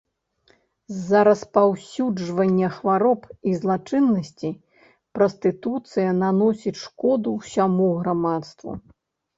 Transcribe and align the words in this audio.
З-за 0.93 1.19
распаўсюджвання 1.27 2.71
хвароб 2.79 3.29
і 3.51 3.55
злачыннасці 3.59 4.49
прастытуцыя 5.19 6.09
наносіць 6.25 6.77
шкоду 6.87 7.29
ўсяму 7.41 7.87
грамадству. 8.03 8.71